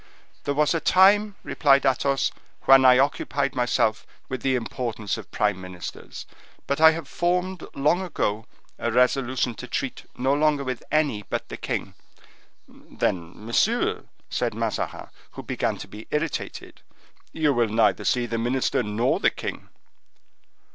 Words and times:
"There 0.45 0.55
was 0.55 0.73
a 0.73 0.79
time," 0.79 1.35
replied 1.43 1.85
Athos, 1.85 2.31
"when 2.63 2.85
I 2.85 2.97
occupied 2.97 3.53
myself 3.53 4.07
with 4.29 4.41
the 4.41 4.55
importance 4.55 5.15
of 5.15 5.29
prime 5.29 5.61
ministers; 5.61 6.25
but 6.65 6.81
I 6.81 6.89
have 6.93 7.07
formed, 7.07 7.67
long 7.75 8.01
ago, 8.01 8.47
a 8.79 8.91
resolution 8.91 9.53
to 9.53 9.67
treat 9.67 10.05
no 10.17 10.33
longer 10.33 10.63
with 10.63 10.81
any 10.91 11.21
but 11.21 11.49
the 11.49 11.55
king." 11.57 11.93
"Then, 12.67 13.33
monsieur," 13.45 14.05
said 14.27 14.55
Mazarin, 14.55 15.09
who 15.33 15.43
began 15.43 15.77
to 15.77 15.87
be 15.87 16.07
irritated, 16.09 16.81
"you 17.31 17.53
will 17.53 17.69
neither 17.69 18.03
see 18.03 18.25
the 18.25 18.39
minister 18.39 18.81
nor 18.81 19.19
the 19.19 19.29
king." 19.29 19.69